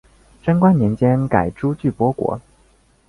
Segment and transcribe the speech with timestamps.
[0.41, 2.41] 贞观年间改朱俱波国。